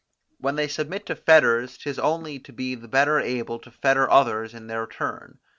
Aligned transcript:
When 0.39 0.55
they 0.55 0.67
submit 0.67 1.05
to 1.05 1.15
fetters, 1.15 1.77
'tis 1.77 1.99
only 1.99 2.39
to 2.39 2.51
be 2.51 2.73
the 2.73 2.87
better 2.87 3.19
able 3.19 3.59
to 3.59 3.69
fetter 3.69 4.09
others 4.09 4.51
in 4.55 4.65
their 4.65 4.87
turn. 4.87 5.37